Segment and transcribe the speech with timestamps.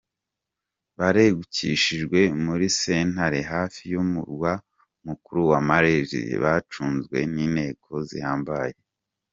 [0.97, 4.51] Barengukishijwe muri sentare hafi y'umurwa
[5.07, 8.75] mukuru wa Malaysia, bacunzwe n'inteko zihambaye.